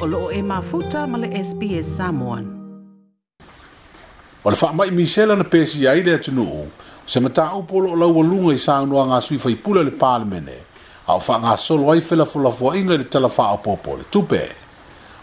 [0.00, 2.44] o loo e mafuta ma le SPS Samoan.
[4.42, 6.62] O le wha mai misela na pesi ai le atunuu,
[7.04, 10.54] se mata upolo o lau alunga i sānua ngā sui whaipula le pālemene,
[11.04, 14.40] a o wha ngā solo ai whila fulafu inga le talawha o popo le tupe.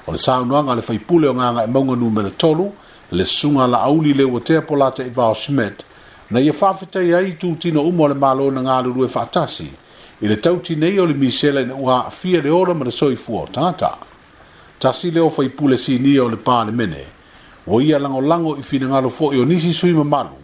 [0.06, 2.68] O le sānua ngā le whaipule o ngā ngā e maunga numera tolu,
[3.18, 5.82] le sunga la auli le o te polata i Val Schmidt,
[6.30, 9.72] na ia whawhetai ai tūtino umo le malo na ngā lulu e whaatasi,
[10.22, 13.42] i le tauti nei o le misela ina ua afia le ora ma le soifua
[13.42, 13.98] o tātaa.
[14.80, 17.04] tasi leo fai pule si nia o le pāle mene,
[17.66, 20.38] wa ia lango lango i fina ngalo fo o nisi sui ma malu,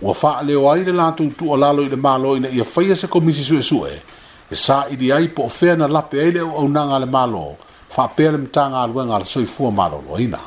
[0.00, 3.06] wa faa leo aile lato utu o lalo i le malo ina ia faya se
[3.06, 4.00] komisi sui sue,
[4.48, 7.56] e sa i di ai po fea na lape eile o au nanga le malo,
[7.88, 10.40] faa pea le mtanga alwe ngala soi fua malo lo ina.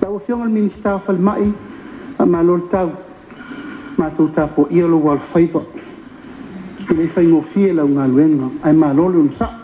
[0.00, 1.52] Ta o al minista o fal mai,
[2.16, 2.92] a malo le tau,
[3.98, 5.60] ma tau ta po ia lo wal faiva,
[6.86, 9.63] ki le fai ngofie la unga luenga, ai malo le unsa,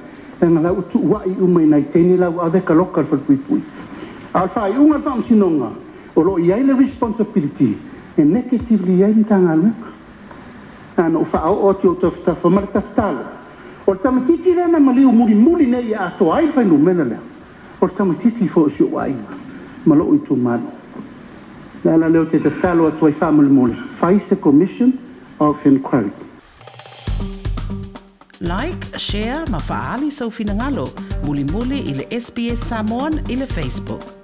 [0.41, 3.15] tanga la utu wa i u mai nai tene la wa de ka lokal fa
[3.15, 3.61] pui pui
[4.33, 5.69] al i unga fam sinonga
[6.13, 7.77] o lo yai le responsibility
[8.15, 9.69] e negative li yai tanga lu
[10.95, 13.15] ana fa o o ti o to fa fa mar tatal
[13.85, 16.75] o ta mati ti na ma li muri muri nei a to ai fa nu
[16.75, 17.19] mena le
[17.79, 19.15] o ta mati ti fo si wa i
[19.83, 20.63] ma lo utu man
[21.83, 24.91] la la le o te tatal o to fa mul mul fa i se commission
[25.37, 26.11] of inquiry
[28.41, 30.89] Like, share ma faali sau finagalo.
[31.25, 34.20] Muli muli i SBS Samoan i Facebook.